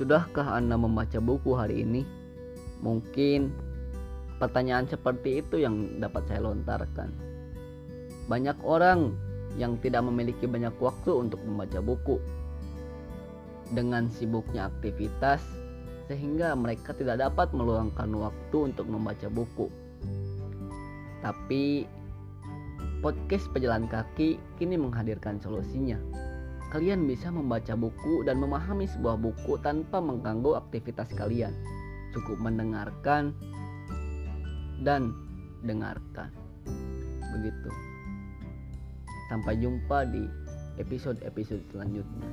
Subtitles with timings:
[0.00, 2.02] Sudahkah Anda membaca buku hari ini?
[2.80, 3.52] Mungkin
[4.40, 7.12] pertanyaan seperti itu yang dapat saya lontarkan.
[8.26, 9.12] Banyak orang
[9.60, 12.16] yang tidak memiliki banyak waktu untuk membaca buku.
[13.72, 15.44] Dengan sibuknya aktivitas,
[16.08, 19.68] sehingga mereka tidak dapat meluangkan waktu untuk membaca buku.
[21.22, 21.86] Tapi
[23.04, 25.96] podcast pejalan kaki kini menghadirkan solusinya.
[26.72, 31.52] Kalian bisa membaca buku dan memahami sebuah buku tanpa mengganggu aktivitas kalian.
[32.16, 33.36] Cukup mendengarkan
[34.80, 35.12] dan
[35.68, 36.32] dengarkan.
[37.36, 37.68] Begitu.
[39.28, 40.24] Sampai jumpa di
[40.80, 42.28] episode-episode selanjutnya.